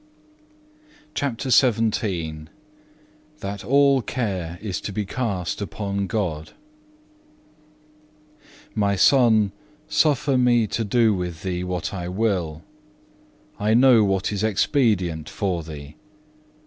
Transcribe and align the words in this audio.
9. 1.09 1.11
CHAPTER 1.13 1.51
XVII 1.51 2.45
That 3.41 3.63
all 3.63 4.01
care 4.01 4.57
is 4.59 4.81
to 4.81 4.91
be 4.91 5.05
cast 5.05 5.61
upon 5.61 6.07
God 6.07 6.53
"My 8.73 8.95
Son, 8.95 9.51
suffer 9.87 10.39
me 10.39 10.65
to 10.65 10.83
do 10.83 11.13
with 11.13 11.43
thee 11.43 11.63
what 11.63 11.93
I 11.93 12.07
will; 12.09 12.63
I 13.59 13.75
know 13.75 14.03
what 14.03 14.31
is 14.31 14.43
expedient 14.43 15.29
for 15.29 15.61
thee. 15.61 15.97